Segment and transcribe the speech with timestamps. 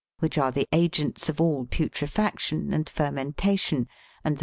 [0.17, 3.85] 8), which are the agents of all putrefaction and fer \ l '*/^/ mentation,
[4.25, 4.39] and the,'' V